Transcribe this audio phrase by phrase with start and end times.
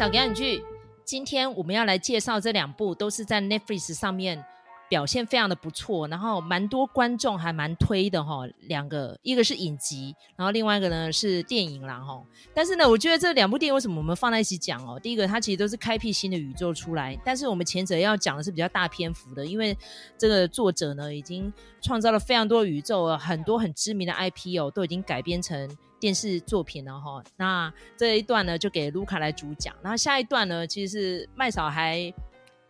[0.00, 0.64] 嫂给你剧，
[1.04, 4.42] 今天我们要来介绍这两部，都是在 Netflix 上面。
[4.88, 8.44] 表现非常的不错，然后蛮多观众还蛮推的哈。
[8.62, 12.20] 两个，一个是影集，然后另外一个呢是电影啦哈。
[12.52, 14.98] 但是呢，我觉得这两部电影为什么我们放在一起讲哦？
[14.98, 19.78] 第一个，它其实都是开辟新的宇宙出来，但是我们前者要讲的是比较大篇幅的，因为
[20.18, 27.22] 这个作者呢已经创造了非常多宇宙，很多很知名的 IP 哦都已经改编成电视作品了哈。
[27.36, 32.12] 那这一段呢就给卢卡来主讲，那下一段呢其实是麦嫂还。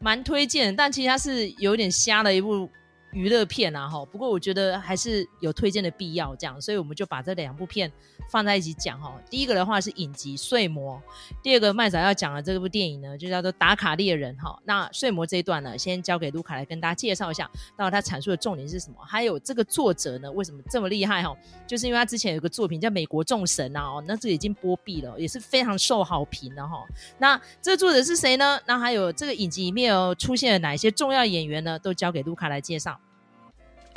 [0.03, 2.67] 蛮推荐，但其实它是有点瞎的一部。
[3.13, 7.91] 娱乐片啊，哈，不过我觉得还是有推荐的必要，这样，所以我们就把这两部片
[8.31, 9.13] 放在一起讲，哈。
[9.29, 10.97] 第一个的话是影集《睡魔》，
[11.43, 14.57] 第二个麦仔要讲的这部电影呢，就叫做《打卡猎人》，哈。
[14.65, 21.37] 那《睡魔》这一段呢，先交给卢卡来跟大家介绍一下，到底他阐述的重点是什么，还有这个作者呢，为什么这么厉害，哈，
[21.67, 26.87] 就是因为他之前有个作品叫《美国众神》啊，哦，那这已经播毕了，也是非常受好评的，哈。
[27.19, 28.61] 那这作者是谁呢？
[28.67, 31.77] 那还有这个影集里面有出现了哪些重要演员呢？
[31.79, 33.00] 都交给卢卡来介绍。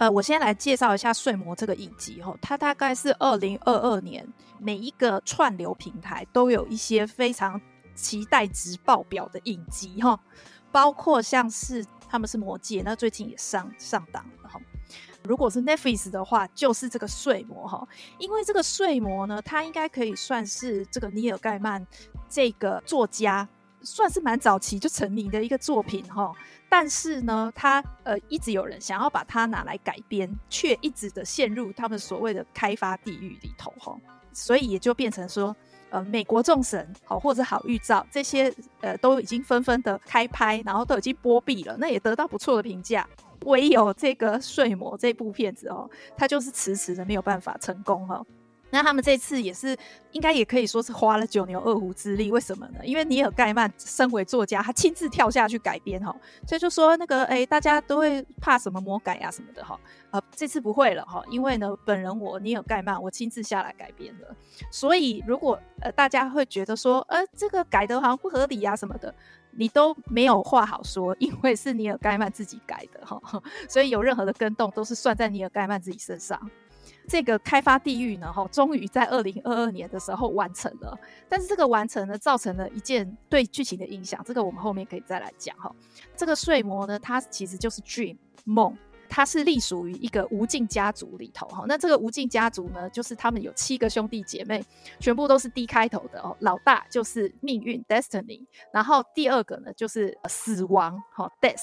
[0.04, 4.28] 呃，我先来介绍一下《睡魔》这个影集哈，它大概是二零二二年
[4.60, 7.62] 每一个串流平台都有一些非常
[7.96, 10.20] 期待值爆表的影集哈，
[10.74, 14.60] 包括像是他们是魔戒，那最近也上上档了哈。
[15.24, 17.88] 如果是 Netflix 的话，就是这个《睡魔》哈，
[18.18, 21.88] 因为这个《睡魔》呢，它应该可以算是这个尼尔盖曼
[22.28, 23.48] 这个作家
[23.84, 26.32] 算是蛮早期就成名的一个作品哈。
[26.70, 33.96] 但是呢，他呃一直有人想要把它拿来改编，却一直的陷入他们所谓的开发地狱里头哈，
[34.32, 35.56] 所以也就变成说，
[35.92, 43.08] 呃，美国众神好或者好预兆这些呃都已经纷纷的开拍，然后都已经播毕了，那也得到不错的评价，
[43.46, 48.26] 唯有这个睡魔这部片子哦，它就是迟迟的没有办法成功哈。
[48.74, 49.78] 那他们这次也是，
[50.14, 52.32] 应该也可以说是花了九牛二虎之力。
[52.32, 52.80] 为什么呢？
[52.84, 56.12] 因为尼尔盖曼身为作家，他亲自跳下去改编哈，
[56.48, 64.36] 所以就说那个哎、大家都会怕什么魔改啊什么的哈，呃，这次不会了哈，因为呢，本人我尼尔盖曼我亲自下来改编的，
[64.72, 69.14] 所以如果呃大家会觉得说呃这个改的好像不合理啊什么的，
[69.52, 73.22] 你都没有话好说，因为是尼尔盖曼自己改的哈，
[73.70, 76.50] 所以有任何的跟动都是算在尼尔盖曼自己身上。
[77.08, 80.98] 这个开发地域呢，哈，终于在二零二二年的时候完成了。
[81.28, 85.74] 但是这个完成呢，造成了一件对剧情的影响，这个我们后面可以再来讲哈。
[86.16, 88.16] 这个睡魔呢，它其实就是 dream
[88.46, 88.76] 梦，
[89.10, 91.66] 它是隶属于一个无尽家族里头哈。
[91.68, 94.64] 那这个无尽家族呢，就是他们有七个兄弟姐妹，
[95.00, 96.36] 全部都是 D 开头的哦。
[96.40, 101.62] 老大就是命运 destiny，然后第二个呢就是死亡哈 death。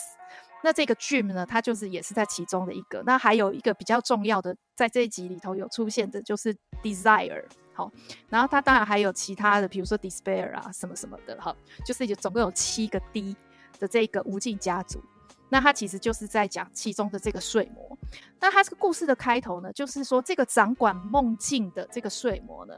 [0.62, 3.02] 那这个 dream 呢，它就是也是在其中的一个。
[3.06, 7.44] 那还有一个比较重要的，在这一集里头有出现的，就是 desire。
[7.72, 7.90] 好，
[8.28, 11.40] 然后它当然还有其他的，比如说 despair 啊，什么什么的。
[11.40, 11.56] 哈，
[11.86, 13.34] 就是有总共有七个 D
[13.78, 15.00] 的这个无尽家族。
[15.48, 17.98] 那它其实就是在讲其中的这个睡魔。
[18.38, 22.74] 那它这个故事的开头呢，就是说这个掌管梦境的这个睡魔呢，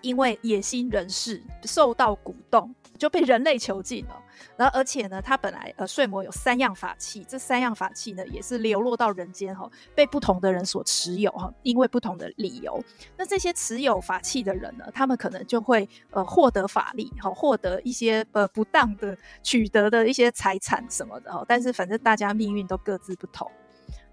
[0.00, 4.22] 因为野心人士受到鼓动，就被人类囚禁了。
[4.56, 12.82] 然后，而且呢，他本来呃，睡魔有三样法器，这三样法器呢，也是流落到人间哈，被不同的人所持有哈，因为不同的理由。
[13.16, 21.44] 那这些持有法器的人呢，他们可能就会呃获得法力哈，获得一些呃不当的取得的一些财产什么的哈。
[21.46, 23.50] 但是反正大家命运都各自不同。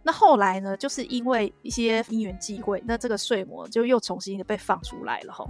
[0.04, 5.48] 那后来呢，就是因为一些因缘际会，那这个睡魔就又重新的被放出来了哈。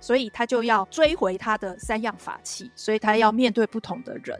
[0.00, 4.36] 所以他就要追回他的三样法器，所以他要面对不同的人。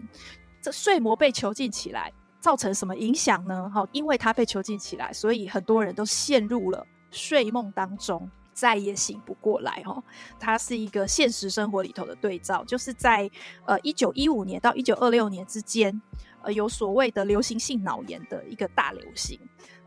[0.61, 3.71] 这睡魔被囚禁起来，造成什么影响呢？
[3.71, 9.83] 哈，因为他被囚禁起来，所以很多人都陷入了睡梦当中，再也醒不过来。
[9.85, 10.03] 哈，
[10.39, 13.31] 它是一个现实生活里头的对照，就是在
[13.65, 15.99] 呃一九一五年到一九二六年之间，
[16.43, 19.41] 呃有所谓的流行性脑炎的一个大流行，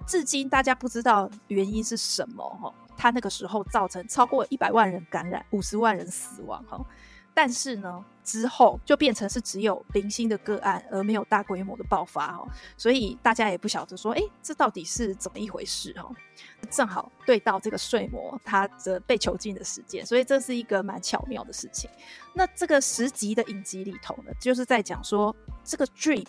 [0.07, 2.43] 至今大家不知道原因是什么。
[2.61, 2.73] 哈。
[2.95, 6.79] 他那个时候造成超过一百万人感染，五十万人死亡哈。
[7.33, 12.47] 但是呢，之后就变成是只有零星的个案，而没有大规模的爆发哈。
[12.77, 16.07] 所以大家也不晓得说，哎，这到底是怎么一回事哈？
[16.69, 21.89] 正好对到这个睡魔他的被囚禁的时间，所以这是一个蛮巧妙的事情。
[22.35, 26.27] 那这个十集的影集里头呢，就是在讲说这个 dream。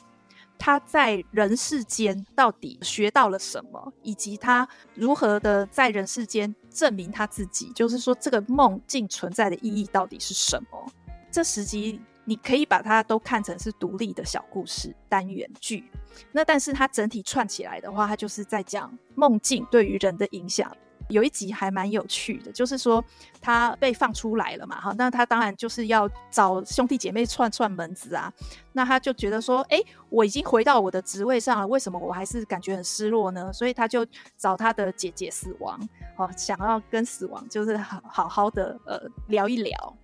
[0.58, 7.70] 他在人世间到底学到了什么，以及他如何的在人世间证明他自己？
[7.74, 10.92] 就是说，这个梦境存在的意义到底是什么？
[11.30, 15.84] 这十集你可以把它都看成是独立的小故事单元剧。
[16.32, 20.74] 那但是它整体串起来的话，它就是在讲梦境对于人的影响。
[21.08, 23.04] 有一集还蛮有趣的，就是说
[23.40, 28.32] 他被放出来了嘛，哈，那他当然就是要找兄弟姐妹串串门子啊。
[28.72, 33.52] 那他就觉得说，哎，我已经回到我的职位上了，为什么我还是感觉很失落呢？
[33.52, 34.04] 所以他就
[34.36, 35.78] 找他的姐姐死亡，
[36.16, 39.96] 哦，想要跟死亡就是好好好的呃聊一聊。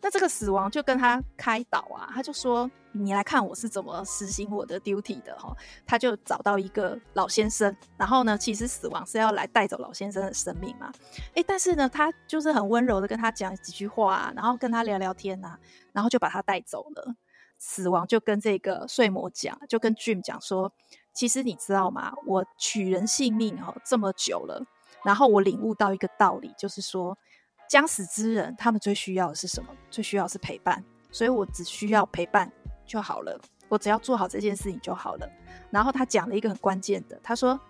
[0.00, 5.52] 那这个死亡就跟他开导啊，他就说：“你来看我是怎么实行我的 duty 的哈。”
[5.84, 10.92] 他就找到一个老先生，然后呢，其实死亡是要来带走老先生的生命嘛。
[11.34, 15.58] 哎，但是呢，他就是很温柔的跟他讲几句话啊，然后跟他聊聊天啊，
[15.92, 17.14] 然后就把他带走了。
[17.58, 20.72] 死亡就跟这个睡魔讲，就跟 Dream 讲说
[21.12, 22.14] ：“其实你知道吗？
[22.24, 24.64] 我取人性命哦这么久了，
[25.02, 27.18] 然后我领悟到一个道理，就是说。”
[27.68, 29.68] 将死之人，他们最需要的是什么？
[29.90, 30.82] 最需要是陪伴，
[31.12, 32.50] 所以我只需要陪伴
[32.86, 33.38] 就好了。
[33.68, 35.28] 我只要做好这件事情就好了。
[35.70, 37.60] 然后他讲了一个很关键的，他说：“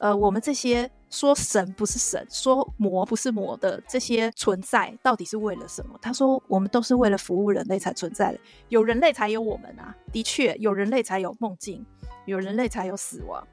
[0.00, 8.40] 呃，我们这些说神不是神，说魔不是魔的这些存在，到底是为了什么？”他说：“我们都是为了服务人类才存在的，
[8.70, 9.94] 有人类才有我们啊。
[10.10, 11.84] 的确，有人类才有梦境，
[12.24, 13.46] 有人类才有死亡。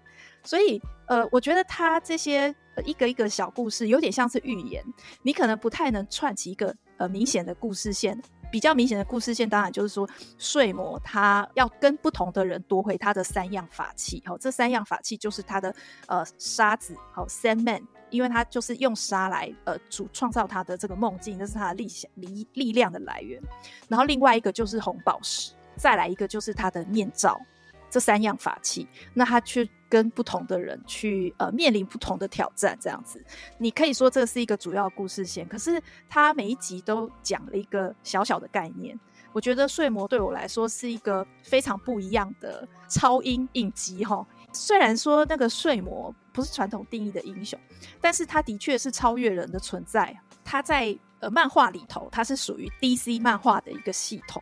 [0.43, 4.83] 所以，呃，我觉得他这些。”一个一个小故事，有点像是寓言，
[5.21, 8.21] 你可能不太能串起一个呃明显的故事线。
[8.51, 10.09] 比较明显的故事线，当然就是说，
[10.39, 14.23] 睡魔他要跟不同的人夺回他的三样法器。
[14.25, 15.71] 好、哦，这三样法器就是他的
[16.07, 23.39] 呃沙子，好、哦、Sandman，因为他就是用沙来呃主创造他的这个梦境，那是他的力力力量的来源。
[23.87, 27.39] 然后另外一个就是红宝石，再来一个就是他的面罩。
[27.89, 33.23] 这三样法器，那他去跟不同的人去呃面临不同的挑战，这样子，
[33.57, 35.47] 你可以说这是一个主要故事线。
[35.47, 38.99] 可是他每一集都讲了一个小小的概念。
[39.31, 44.25] 我觉得睡魔对我来说是一个非常不一样的超英影集哈。
[44.53, 47.59] 虽然说那个睡魔不是传统定义的英雄，
[48.01, 50.19] 但是他的确是超越人的存在。
[50.43, 54.41] 他在呃漫画里头，他是属于 DC 漫画的一个系统。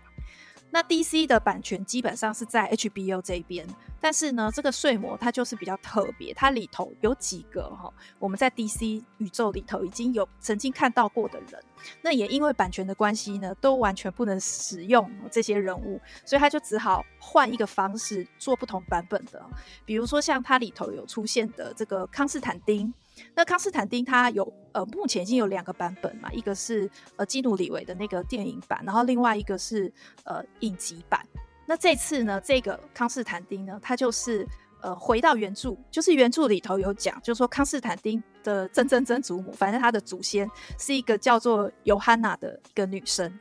[0.69, 3.65] 那 DC 的版权基本上是在 HBO 这边，
[4.01, 11.63] 但是呢，这个睡魔它就是比较特别，它里头有几个哈，我们在 DC 宇宙里头已经有曾经看到过的人，
[12.01, 19.43] 那也因为版权的关系呢，都完全不能使用这些人物，所以他就只好换一个方式做不同版本的，
[19.85, 22.93] 比如说像它里头有出现的这个康斯坦丁。
[23.35, 29.91] 那康斯坦丁他有呃，目前已经有两个版本嘛，一个是呃基努里维的那个电影版，然后另外一个是
[30.23, 31.25] 呃影集版。
[31.65, 34.47] 那这次呢，这个康斯坦丁呢，他就是
[34.81, 40.49] 呃回到原著，就是原著里头有讲，就是说康斯坦丁的曾曾曾祖母，反正他的祖先
[40.79, 43.37] 是一个叫做尤汉娜的一个女生，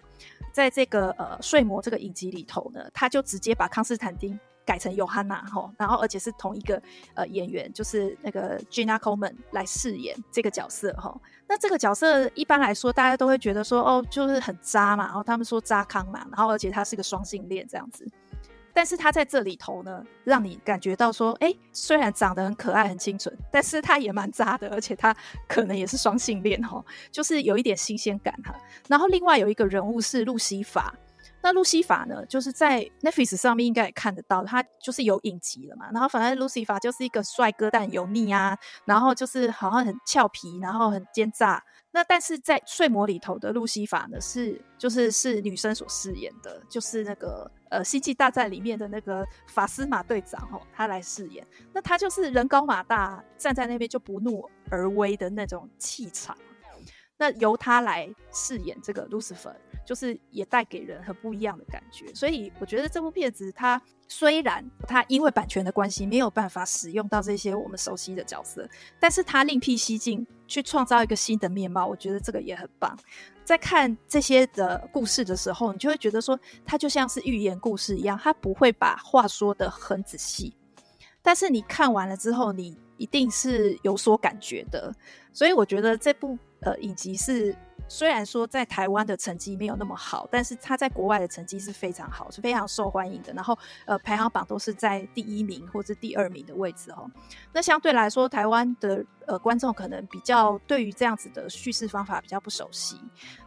[0.52, 4.38] 在这个呃睡魔这个影集里头呢，他就直接把康斯坦丁。
[4.66, 6.82] 改成尤汉娜哈，然后而且是同一个
[7.14, 11.16] 呃演员，就是那个 Jenna Coleman 来饰演这个角色哈。
[11.48, 18.04] 那这个角色一般来说，大家都会觉得说哦，就是很渣嘛，然后他们说渣康嘛，然后而且他是个双性恋这样子。
[18.74, 25.16] 但是他在这里头呢，让你感觉到说，哎，虽然长得很可爱、很清纯，但是他也蛮渣的，而且他
[25.48, 28.54] 可能也是双性恋哈，就是有一点新鲜感哈。
[28.88, 30.92] 然后另外有一个人物是路西法。
[31.46, 35.88] 那路西法呢，就是在 Netflix 上面应该也看得到，他就是有影集了嘛。
[35.93, 41.62] 然后反正路西法就是一个帅哥，但油腻啊，然后就是好像很俏皮，然后很奸诈。
[41.92, 51.47] 那但是在睡魔里头的路西法呢，是就是是女生所饰演的，就是那个呃星际大战里面的那个法斯马队长哦，他来饰演。
[51.73, 56.37] 那他就是人高马大，站在那边就不怒而威的那种气场。
[57.18, 59.54] 那由他来饰演这个 Lucifer。
[59.87, 72.99] 就是也带给人很不一样的感觉，所以我觉得这部片子它虽然它因为版权的关系没有办法使用到这些我们熟悉的角色，但是它另辟蹊径去创造一个新的面貌，我觉得这个也很棒。
[73.45, 80.52] 在看这些的故事的时候，你就会觉得说它就像是寓言故事一样，它不会把话说得很仔细，
[81.23, 84.93] 但是你看完了之后，你一定是有所感觉的。
[85.33, 87.57] 所以我觉得这部呃影集是。
[87.88, 93.33] 虽然说在台湾的成绩没有那么好，但是他在国外的成绩是非常好，是非常受欢迎的。
[93.33, 97.11] 然后，呃，排行榜都是在第一名或者第二名的位置哦。
[97.52, 103.00] 那相对来说，台湾的呃观众可能比较对于这样子的叙事方法比较不熟悉。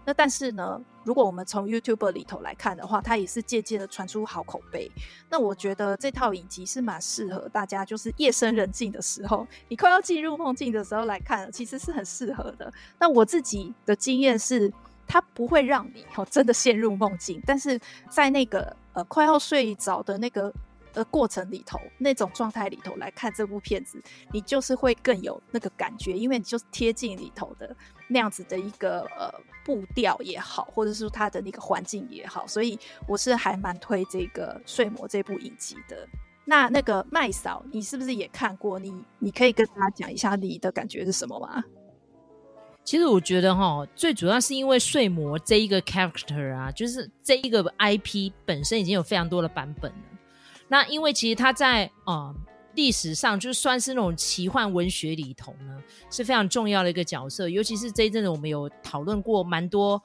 [0.06, 4.92] 那但是呢，如果我们从 YouTube 里头来看的话，它也是渐渐的传出好口碑。
[5.30, 12.72] 那我觉得这套影集是蛮适合大家，就是夜深人静的时候，你快要进入梦境的时候来看，其实是很适合的。
[13.00, 14.72] 那我自己的经验是，
[15.08, 20.52] 它不会让你哦真的陷入梦境，但是在那个呃快要睡着的那个
[20.94, 27.76] 呃过程里头那种状态里头来看这部片子，你就是会更有那个感觉，因为你就是贴近里头的
[28.08, 29.34] 那样子的一个呃
[29.66, 32.78] 步调也好，或者是它的那个环境也好，所以
[33.08, 36.08] 我是还蛮推这个《睡魔》这部影集的。
[36.46, 38.80] 那那个麦嫂，你是不是也看过？
[38.80, 41.64] 你你可以跟大家讲一下你的感觉是什么吗？
[42.84, 49.98] 其实我觉得哈，最主要是因为睡魔这一个 character 啊，就是这一个 IP 本身已经有非常多的版本了。
[50.70, 52.34] 那因为其实他在啊、
[52.76, 55.78] 历史上就算是那种奇幻文学里头呢，
[56.10, 57.50] 是非常重要的一个角色。
[57.50, 60.02] 尤其是这一阵子我们有讨论过蛮多。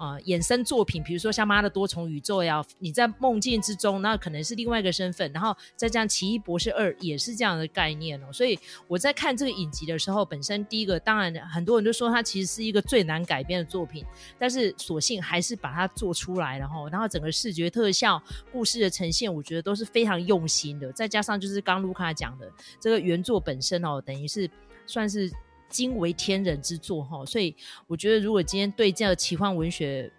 [0.00, 8.32] 啊、衍生作品，比如说像《妈的多重宇宙》呀，你在梦境之中，那可能是另外一个身份，然后再这样《奇异博士二》也是这样的概念哦。
[8.32, 14.02] 所以我在看这个影集的时候，本身第一个当然很多人都说它其实是一个最难改编的作品，
[14.38, 20.90] 但是索性还是把它做出来，然后然后整个视觉特效、故事的呈现，我觉得都是非常用心的。
[20.92, 24.50] 再加上就是刚卢卡讲的这个原作本身哦，等于是
[24.86, 25.30] 算是。
[25.70, 27.54] 惊为天人之作哈，所以
[27.86, 30.12] 我觉得，如果今天对这个奇幻文学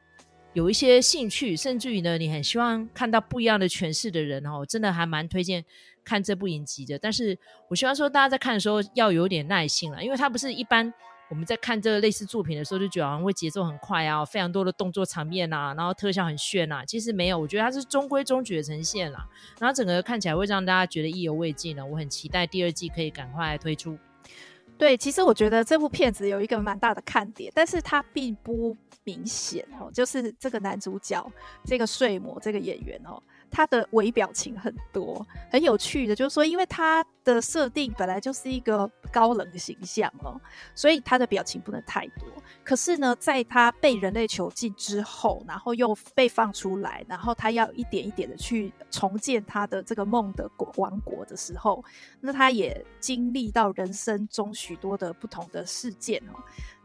[0.53, 5.63] 有一些兴趣，甚至于呢，你很希望看到不一样的诠释的人哦，真的还蛮推荐
[6.03, 6.97] 看这部影集的。
[6.97, 7.37] 但是
[7.69, 10.93] 我希望说，大家在看的时候要有点耐心了，因为它不是一般
[11.29, 16.83] 我们在看这个类似作品的时候就觉得好像会节奏很快啊，非常多的动作场面啊，然后特效很炫啊。
[16.83, 19.25] 其实没有，我觉得它是中规中矩的呈现啦，
[19.57, 21.85] 然后整个看起来会让大家觉得意犹未尽呢。
[21.85, 23.97] 我很期待第二季可以赶快推出。
[24.81, 31.23] 对，其实我觉得这部片子有一个蛮大的看点，但是它并不明显哦，就是这个男主角，
[31.63, 33.21] 这个睡魔这个演员哦。
[33.51, 40.39] 他的微表情很多，很有趣的，就是说，因为他的设定本来就是一个高冷的形象哦，
[40.73, 42.27] 所以他的表情不能太多。
[42.63, 51.83] 可是呢，在他被人类囚禁之后，然后又被放出来，然后他要一点一点的去重建他的这个梦的国王国的时候，
[52.19, 56.39] 那他也经历到人生中许多的不同的事件哦。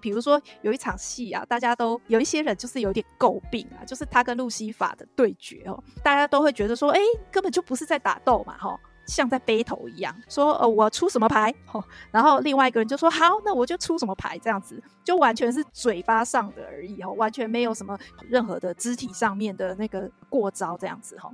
[0.07, 17.99] 比如说有一场戏啊，大家都有一些人就是有点诟病啊，就是他跟路西法的对决哦，大家都会觉得说，哎，根本就不是在打斗嘛，哈，像在背头一样，说呃我出什么牌，哈，然后另外一个人就说好，那我就出什么牌，这样子就完全是嘴巴上的而已，哈，完全没有什么
[18.29, 21.29] 任何的肢体上面的那个过招这样子，哈。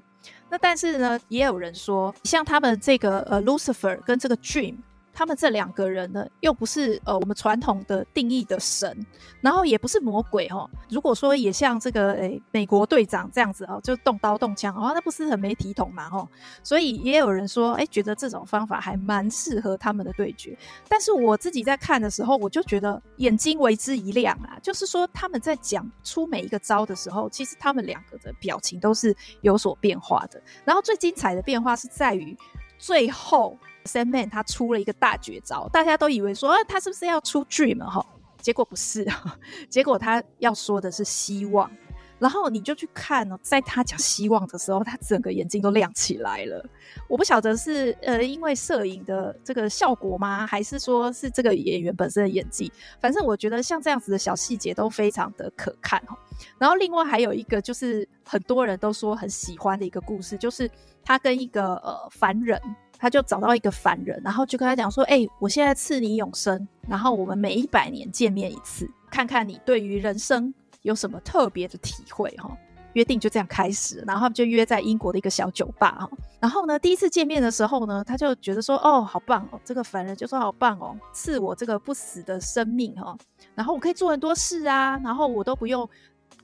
[0.49, 4.77] 那但是呢，也有人说，像他们这个呃 Lucifer 跟这个 Dream。
[5.13, 9.07] 他们这两个人呢，又不是呃我们传统的定义的神，
[9.41, 10.69] 然后也不是魔鬼哦。
[10.89, 16.27] 如果说也像这个诶美国队长这样子哦，就动刀动枪哦，那不是很没体统嘛哦。
[16.63, 20.57] 所以也有人说，诶觉得这种方法还蛮适合他们的对决。
[20.89, 30.43] 但是我自己在看的时候，我就觉得眼睛为之一亮啊，就是说他们在讲出每一个招的时候，其实他们两个的表情都是有所变化的。
[30.65, 32.37] 然后最精彩的变化是在于
[32.79, 33.59] 最后。
[33.85, 38.05] Sandman 他出了一个大绝招，大家都以为说，啊，他是不是要出 Dream 哈？
[38.41, 39.07] 结果不是，
[39.71, 41.71] 结果他要说的是希望。
[42.19, 46.65] 然后你就去看哦，在他讲希望的时候，他整个眼睛都亮起来了。
[47.09, 50.47] 我不晓得是呃因为摄影的这个效果吗？
[50.47, 52.73] 还是说是这个演员本身的演技？
[53.01, 56.17] 反正我觉得像这样子的小细节都非常的可看哈。
[56.59, 60.71] 然后另外还有一个就是很多人都说很喜欢的一个故事，就是
[61.05, 62.61] 他跟一个呃凡人。
[63.03, 72.57] 他就找到一个凡人，然后就跟他讲说：“哎、我现在赐你永生，然后我们每一百年见面一次，看看你对于人生有什么特别的体会。”哈，
[72.93, 75.99] 约定就这样开始，然后他们就约在英国的一个小酒吧。
[75.99, 83.19] 哈，然后呢，第一次见面的时候呢，他就觉得说：“哦，好棒哦，这个凡人就说好棒哦，赐我这个不死的生命哈，
[83.57, 85.91] 然后我可以做很多事啊，然后我都不用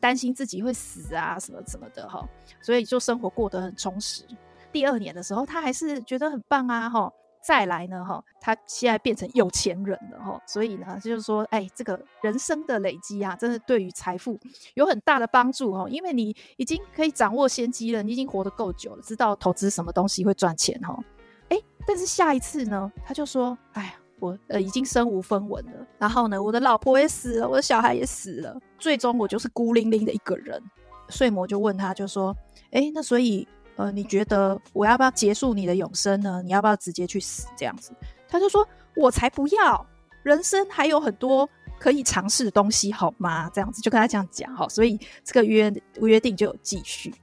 [0.00, 2.28] 担心自己会死啊，什么什么的哈，
[2.60, 4.24] 所以就生活过得很充实。”
[4.72, 7.12] 第二年的时候，他还是觉得很棒啊，哈！
[7.40, 14.38] 再来呢，哈，他现在变成有钱人了，哈，所以呢，就是说，哎，这个人生的累积啊，真的对于财富
[14.74, 20.98] 有很大的帮助，哈，因为你已经可以掌握先机了，你已经活得够久了，知道投资什么东西会赚钱，哈，
[21.48, 30.60] 哎，但是下一次呢，他就说，哎呀，我呃已经身无分文了，然后呢，我的老婆也死了，我的小孩也死了，最终我就是孤零零的一个人。
[31.08, 32.36] 睡魔就问他，就说，
[32.72, 33.48] 哎，那所以。
[33.78, 36.42] 呃，你觉得我要不要结束你的永生呢？
[36.44, 37.92] 你要不要直接去死这样子？
[38.28, 38.66] 他就说
[38.96, 39.86] ：“我才不要，
[40.24, 47.14] 人生还有很多可以尝试的东西，好吗？”这样子就跟他这样讲哈，所以这个约约定就有继续，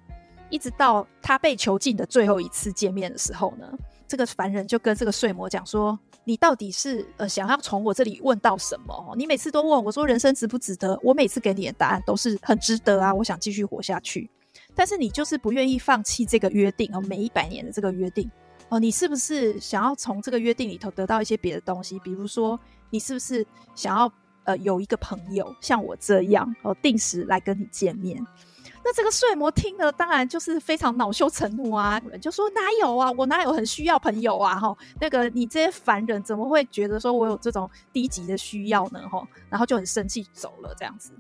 [0.50, 3.70] 一直到他被囚禁的最后一次见面的时候呢，
[4.08, 9.14] 这个凡人就跟这个睡魔讲说：“你到底是呃想要从我这里问到什么？
[9.18, 14.30] 你每次都问我说人生值不值得，我每次给你的答案都是很值得啊，我想继续活下去。”
[14.76, 18.30] 但是你就是不愿意放弃这个约定哦，每一百年的这个约定
[18.70, 21.98] 哦，你是不是想要从这个约定里头得到一些别的东西？
[22.00, 24.12] 比如说，你是不是想要
[24.44, 28.22] 呃有一个朋友像我这样哦，定时来跟你见面？
[28.84, 32.00] 那这个睡魔听了，当然就是非常恼羞成怒啊！
[32.22, 34.60] 就说哪有啊，我哪有很需要朋友啊？
[34.60, 39.08] 哈，那个你这些凡人怎么会觉得说我有这种低级的需要呢？
[39.10, 41.12] 哈，然后就很生气走了这样子。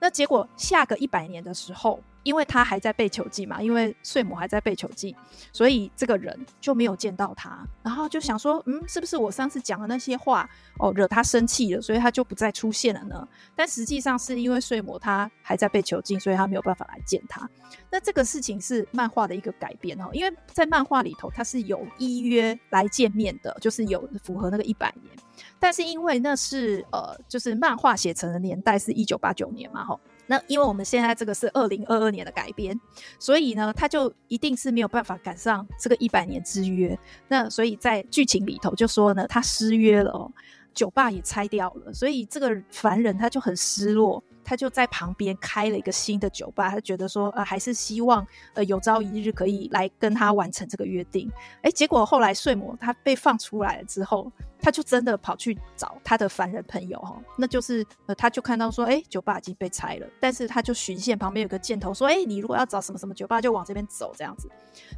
[0.00, 2.00] 那结果下个一百年的时候。
[2.22, 5.14] 因为他还在被囚禁嘛，因为睡魔还在被囚禁，
[5.52, 10.48] 所以这个人就没有见到他，然后就想说，嗯，是不是我上次讲的那些话
[10.78, 13.26] 哦，惹他生气了，所以他就不再出现了呢？
[13.56, 17.48] 但实际上是因为睡魔他还在被囚禁，所以他没有办法来见他。
[17.90, 25.14] 那这个事情是漫画的一个改编哦，因为在漫画里头他是有依约来见面的，就是有符合那个一百年，
[25.58, 29.98] 但是因为那是呃，就是漫画写成的年代是一九八九年嘛，吼。
[30.26, 32.78] 那因为我们现在这个是二零二二年的改编，
[33.18, 36.98] 所以呢，他就一定是没有办法赶上这个一百年之约。
[37.28, 40.30] 那所以在剧情里头就说呢，他失约了哦，
[40.72, 51.30] 酒吧也拆掉了，所以这个凡人他就很失落，他就在旁边开了一个新的酒吧，他觉得说呃还是希望呃有朝一日可以来跟他完成这个约定。
[51.62, 54.30] 哎，结果后来睡魔他被放出来了之后。
[54.64, 64.48] 他就真的跑去找他的凡人朋友哈，那就是呃，他就看到说，哎、酒吧已经被拆了，但是他就巡线旁边有个箭头说，哎、你如果要找什么什么酒吧，就往这边走这样子，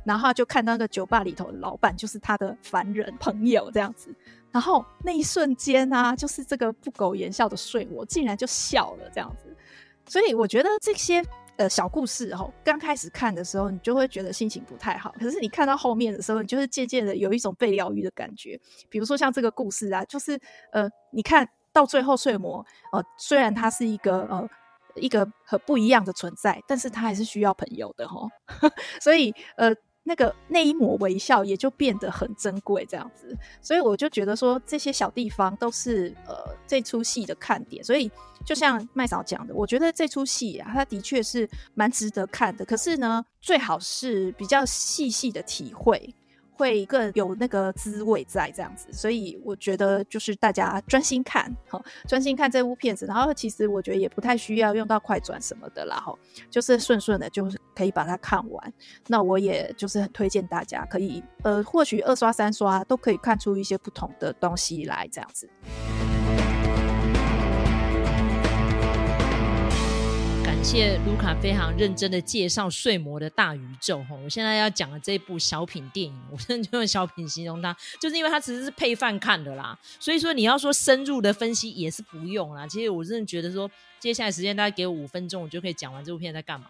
[0.05, 4.15] 然后就看到那个酒吧里头的老板就是他的凡人朋友这样子，
[4.53, 9.34] 然后那一瞬间啊，就是这个不苟言笑的睡魔竟然就笑了这样
[10.07, 11.23] 所以我觉得这些。
[11.57, 15.15] 呃，小故事哈，刚开始看的时候，你就会觉得心情不太好。
[15.21, 18.61] 可是你看到后面的时候，你就是渐渐的有一种被疗愈的感觉。
[18.89, 20.37] 比如说像这个故事啊，就是
[20.73, 24.49] 呃，你看到最后睡魔，呃，虽然他是一个呃
[24.97, 28.29] 一个很不一样的存在，但是他还是需要朋友的哈。
[29.01, 29.73] 所以呃。
[30.07, 37.83] 那个那一抹微笑也就变得很珍贵，这样子，所以我就觉得说这些小地方都是呃这出戏的看点。
[37.83, 38.11] 所以
[38.45, 42.65] 就像麦嫂讲的，我觉得这出戏啊，它的确是蛮值得看的。
[42.65, 46.15] 可是呢，最好是比较细细的体会。
[46.57, 56.17] 会更有那个滋味在这样子，所以我觉得就是大家专心看，哈，专心看这部片子，然后其实我觉得也不太需要用到快转什么的啦，哈，
[56.51, 58.73] 就是顺顺的，就是可以把它看完。
[59.09, 65.49] 那我也就是很推荐大家可以，呃，或许二刷三刷都可以看出一些不同的东西来，这样子。
[70.65, 82.67] 谢卢卡非常认真的介绍《睡魔的大宇宙》哈，我现在要讲的这部小品电影，我 真的就用小品形容它，就是因为它其实是配饭看的啦，所以说你要说深入的分析也是不用啦。
[82.67, 83.71] 其实我真的觉得说。
[84.01, 86.67] 接下来时间大概给我五分钟，我就可以讲完这部片在干嘛。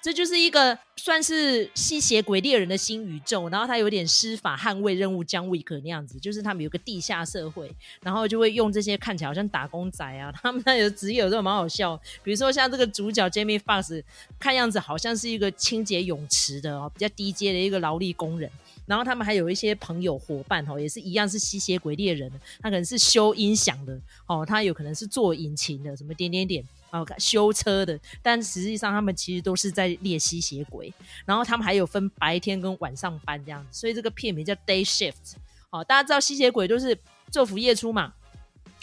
[0.00, 7.70] 这就是一个算是吸血鬼猎人的新宇宙，然后他有点施法捍卫任务，John Wick 那样子，就是他们有个地下社会，
[8.02, 12.00] 然后就会用这些看起来好像打工仔啊，他们那有职业有时候蛮好笑。
[12.22, 14.02] 比如说像这个主角 Jamie Foxx，
[14.38, 18.50] 看样子好像是一个清洁泳池的哦，比较低阶的一个劳力工人。
[18.86, 26.64] 然后他们还有一些朋友伙伴哦，也是一样是吸血鬼猎人，他可能是修音响的哦，他有可能是做引擎的，什么点点点。
[26.90, 30.92] 哦，修车的，但实际上他们其实都是在猎吸血鬼，
[31.24, 35.34] 然后他们还有分白天跟晚上班这样子，所以这个片名叫 Day Shift。
[35.70, 36.96] 哦，大家知道吸血鬼都是
[37.30, 38.12] 昼伏夜出嘛？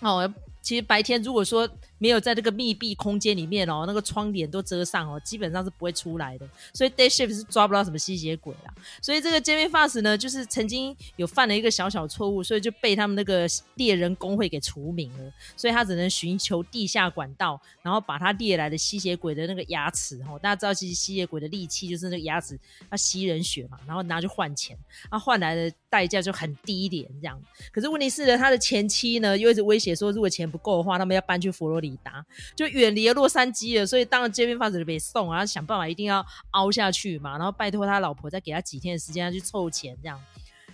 [0.02, 0.34] 哦。
[0.62, 6.48] 其实白天如果说没有在这个密闭空间里面哦，那个窗帘都遮上哦，基本上是不会出来的。
[6.74, 8.74] 所以 day shift 是抓不到什么吸血鬼啦。
[9.02, 15.32] 所以这个 Jamie Foxx 呢，就是曾经有犯了一个小小错误，所以就被他们那个猎人工会给除名了。
[15.56, 24.78] 所以他只能寻求地下管道，然后把他猎来的吸血鬼的那个牙齿哦，大家知道其实吸血鬼的利器就是那个牙齿，他吸人血嘛，然后拿去换钱，
[25.10, 27.42] 他换来的代价就很低廉这样。
[27.72, 33.86] 可是问题是呢，他的前妻呢又一直威胁说，如果钱不够的话，他们要搬去佛罗里达，就远离了洛杉矶了。
[33.86, 40.18] 所以当了 Jamie Foxx 就被送，然后想办法一定要凹下去嘛，然后拜托他老婆再给他几天的时间，去凑钱这样。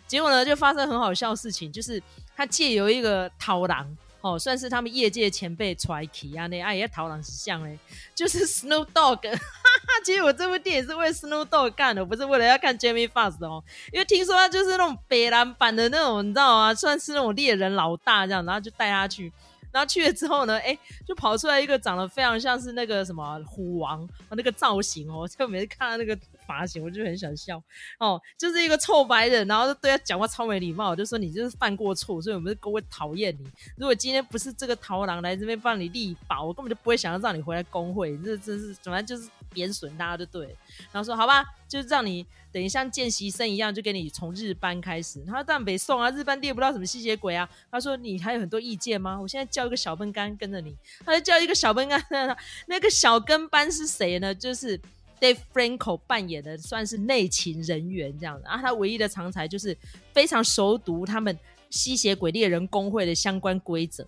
[0.05, 2.01] 结果呢，就发生很好笑的事情，就是
[2.35, 3.97] 他借由一个逃狼。
[4.23, 7.75] 哦，算是他们业界前辈传奇啊，那哎呀，逃狼像嘞，
[8.13, 16.71] 就是 Snow Dog，哈哈， 其实我这部电影是为 Snow Dog 干的，不是为了要看 Jamie Fast 哦，因为听说他就是那种北蓝版的那种，你知道吗？
[16.71, 19.33] 算是那种猎人老大这样，然后就带他去。
[19.71, 27.61] 然后去了之后呢，哎，就跑出来一个长得非常像是那个什么虎王那个造型哦，就每次看到那个发型，我就很想笑
[27.99, 33.49] 哦，就是一个臭白人，然后就对他讲话超没礼貌，就说你就是犯过错，所以我们公会讨厌你。
[33.77, 38.17] 如果今天不是这个桃郎来这边帮你力保，我根本就不会想要让你回来工会。
[38.17, 40.55] 这真是，反正就是贬损大家就对。
[40.91, 45.23] 然后说好吧，就是让你等于像见习生一样，就给你从日班开始。
[45.25, 47.47] 他说当然没送啊，日班猎不到什么吸血鬼啊。
[47.69, 49.19] 他说你还有很多意见吗？
[49.19, 52.37] 我现在叫一个小笨干跟着你，他就叫一个小跟班，
[52.67, 54.33] 那个小跟班是谁呢？
[54.33, 54.79] 就是
[55.19, 58.43] Dave Franco 扮演的，算是内勤人员这样子。
[58.45, 59.77] 然后他唯一的长才就是
[60.13, 61.37] 非常熟读他们
[61.69, 64.05] 吸血鬼猎人工会的相关规则。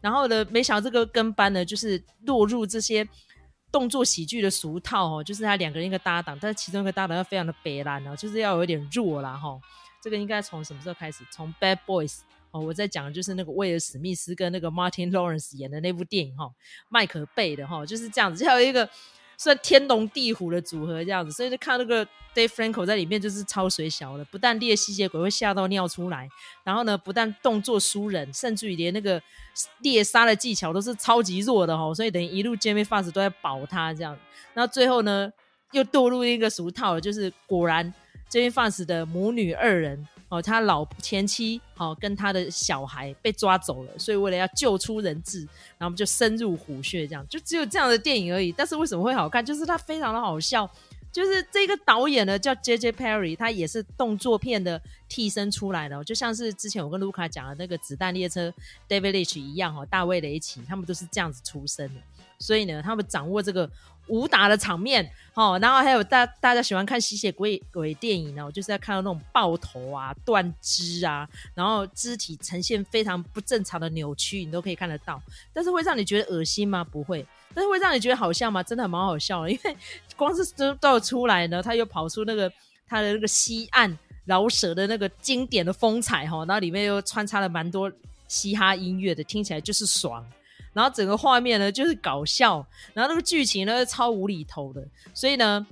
[0.00, 3.06] 然后呢，没想到这个跟班呢，就是落入这些
[3.74, 9.58] 动作喜剧的俗套哦，就是他两个人一个搭档，但是其中一个搭档要非常的白烂哦，就是要有点弱啦哈。
[10.00, 11.24] 这个应该从什么时候开始？
[11.32, 12.20] 从 Bad Boys
[12.52, 16.48] 哦，我在讲的就是那个威尔史密斯跟那个 Martin Lawrence 演的那部电影哈，
[16.88, 18.88] 迈克贝的哈，就是这样子，还有一个。
[19.36, 26.28] 算天龙地虎的组合这样子，所以就看那个 Dave Franco 在里面就是超水小的，不但猎吸血鬼会吓到尿出来，
[26.62, 29.20] 然后呢，不但动作输人，甚至于连那个
[29.80, 34.18] 猎杀的技巧都是超级弱的齁，所以等于一路 Jamie Foxx 都在保他这样，
[34.52, 35.32] 然后最后呢，
[35.72, 37.92] 又堕入一个俗套，就是果然
[38.30, 40.06] Jamie Foxx 的母女二人。
[40.28, 45.46] 哦，他老前妻哦，跟他的小孩被抓走了，所以为了要救出人质，
[45.78, 48.50] 然后就深入虎穴，这样就只有这样的电影而已。
[48.50, 49.44] 但是为什么会好看？
[49.44, 50.68] 就是它非常的好笑。
[51.12, 52.90] 就是这个导演呢叫 J.J.
[52.90, 58.52] Perry，他也是动作片的替身出来的，就像是之前我跟卢卡讲的那个子弹列车
[58.88, 62.00] David Leitch 一样哦，大卫雷奇他们都是这样子出身的。
[62.40, 63.70] 所以呢，他们掌握这个。
[64.08, 75.20] 武打的场面，哦，然后还有大大家喜欢看吸血鬼鬼电影呢，就是在看到那种爆头啊、断肢啊，然后肢体呈现非常不正常的扭曲，你都可以看得到。
[75.52, 76.84] 但是会让你觉得恶心吗？
[76.84, 77.26] 不会。
[77.54, 78.62] 但是会让你觉得好笑吗？
[78.62, 79.76] 真的蛮好笑的，因为
[80.16, 82.52] 光是都都出来呢，他又跑出那个
[82.86, 87.90] 他的那个西岸饶舌的那个经典的风采哈，然后里面又穿插了蛮多
[88.26, 90.26] 嘻哈音乐的，听起来就是爽。
[90.74, 95.66] 然后整个画面呢就是搞笑，然后那个剧情呢超无厘头的，所以呢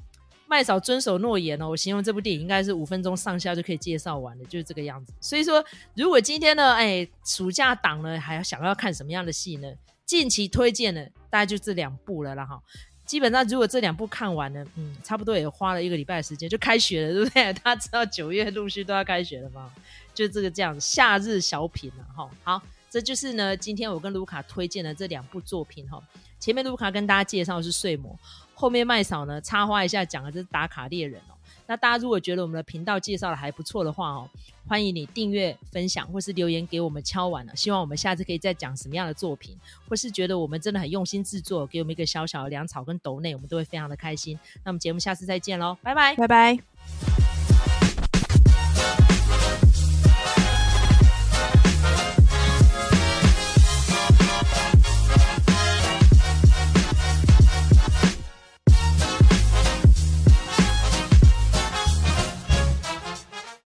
[0.46, 5.12] 麦嫂遵守诺言哦，我形容这部电影应该是五分钟上下就可以介绍完的，就是这个样子。
[5.18, 9.72] 所以说，如果今天呢，哎，暑假档呢还要想要看什么样的戏呢？
[10.04, 12.60] 近期推荐的大概就这两部了啦哈。
[13.06, 17.52] 基本上如果这两部看完了，嗯，差不多也花了一个礼拜的时间就开学了，对不对？
[17.64, 19.72] 大家知道九月陆续都要开学了吗？
[20.12, 22.30] 就这个这样，夏日小品了哈。
[22.44, 22.62] 好。
[22.92, 25.98] 这就是呢，今天我跟卢卡推荐的这两部作品哈。
[26.38, 28.12] 前面卢卡跟大家介绍的是《睡魔》，
[28.55, 31.35] 后面麦嫂呢插花一下讲的这是《打卡猎人》哦。
[31.66, 34.28] 那大家如果觉得我们的频道介绍的还不错的话哦，
[34.68, 37.57] 欢迎你订阅、分享或是留言给我们敲碗了。
[37.57, 44.38] 希望我们下次可以再讲什么样的作品，或是觉得我们真的很用心制作，给我们一个小小的粮草跟斗内，我们都会非常的开心。
[44.64, 47.41] 那我们节目下次再见喽，拜拜，拜拜。